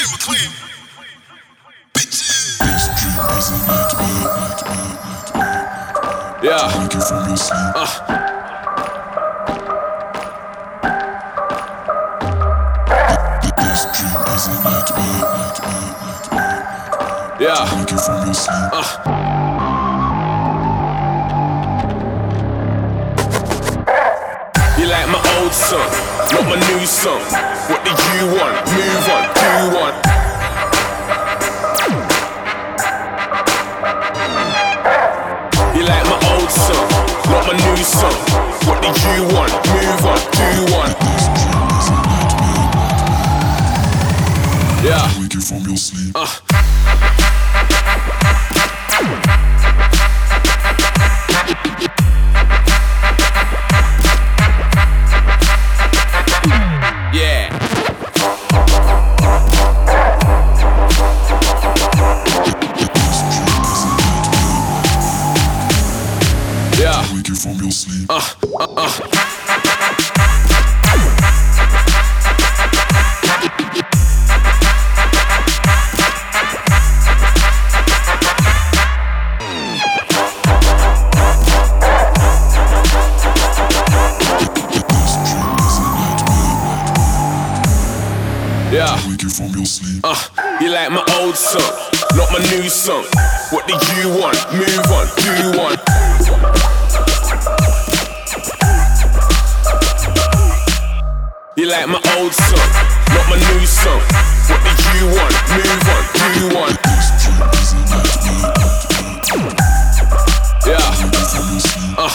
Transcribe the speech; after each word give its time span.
Yeah. 0.00 0.16
Yeah. 17.38 17.66
You 24.78 24.86
like 24.86 25.08
my 25.08 25.20
old 25.36 25.52
song, 25.52 25.90
not 26.32 26.44
my 26.48 26.56
new 26.56 26.86
song. 26.86 27.20
What 27.68 27.84
did 27.84 27.98
you 28.16 28.26
want? 28.32 28.56
Move 28.72 28.89
my 37.52 37.56
new 37.56 37.82
song. 37.82 38.12
What 38.66 38.80
did 38.82 38.96
you 39.02 39.24
want? 39.34 39.50
Move 39.66 40.06
on, 40.06 40.20
do 40.38 40.72
one. 40.72 40.94
Yeah. 44.84 45.20
Wake 45.20 45.34
you 45.34 45.40
from 45.40 45.62
your 45.66 45.76
sleep. 45.76 46.14
Yeah. 46.14 46.79
From 67.40 67.54
your 67.54 67.70
sleep. 67.70 68.06
Uh, 68.10 68.20
uh, 68.58 68.66
uh. 68.76 69.00
Yeah. 88.70 89.08
Wake 89.08 89.22
you 89.22 89.30
from 89.30 89.48
your 89.48 89.64
sleep. 89.64 90.02
Uh, 90.04 90.14
you 90.60 90.68
like 90.68 90.90
my 90.92 91.04
old 91.20 91.36
song, 91.36 91.62
not 92.16 92.30
my 92.32 92.38
new 92.50 92.68
song. 92.68 93.04
What 93.50 93.66
did 93.66 93.80
you 93.96 94.10
want? 94.20 94.36
Move 94.52 94.90
on, 94.92 95.06
do 95.16 95.58
one. 95.58 96.79
Like 101.70 101.86
my 101.86 102.00
old 102.18 102.34
song, 102.34 102.70
not 103.14 103.26
my 103.30 103.36
new 103.36 103.66
song. 103.66 104.02
What 104.48 104.58
did 104.66 104.78
you 104.98 105.06
want? 105.14 105.34
Move 105.54 105.86
on, 105.86 106.02
do 106.34 106.44
one. 106.58 106.74
Yeah. 110.66 110.82
Uh. 111.96 112.10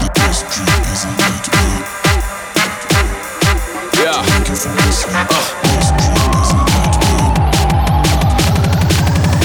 The 0.00 0.08
best 0.14 0.56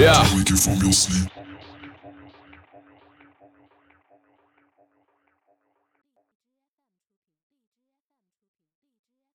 Yeah. 0.00 1.39